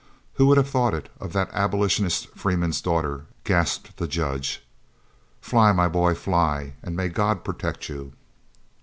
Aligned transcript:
"Who 0.33 0.47
would 0.47 0.57
have 0.57 0.67
thought 0.67 0.95
it, 0.95 1.09
of 1.19 1.31
that 1.33 1.51
Abolitionist 1.53 2.29
Freeman's 2.29 2.81
daughter," 2.81 3.25
gasped 3.43 3.97
the 3.97 4.07
Judge. 4.07 4.63
"Fly, 5.41 5.71
my 5.73 5.87
boy, 5.87 6.15
fly! 6.15 6.73
and 6.81 6.95
may 6.95 7.07
God 7.07 7.43
protect 7.43 7.87
you." 7.87 8.11